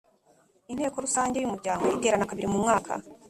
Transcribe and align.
Inteko 0.71 0.95
Rusange 1.05 1.37
y’umuryango 1.39 1.83
iterana 1.97 2.29
kabiri 2.29 2.47
mu 2.51 2.59
mwaka 2.63 2.91